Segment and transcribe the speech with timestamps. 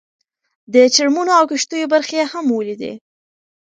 [0.73, 2.93] د ټرمونو او کښتیو برخې یې هم ولیدې.